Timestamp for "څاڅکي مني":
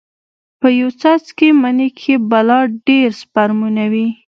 1.01-1.89